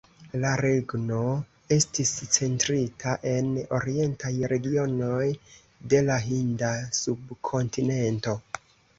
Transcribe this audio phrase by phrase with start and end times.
[0.43, 1.17] La regno
[1.73, 5.27] estis centrita en orientaj regionoj
[5.91, 8.35] de la Hinda Subkontinento.